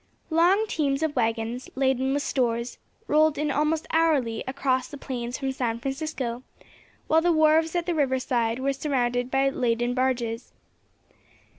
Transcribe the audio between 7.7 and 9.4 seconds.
at the river side were surrounded